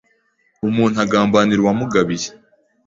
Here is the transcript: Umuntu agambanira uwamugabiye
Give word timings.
Umuntu 0.69 0.97
agambanira 1.05 1.59
uwamugabiye 1.61 2.29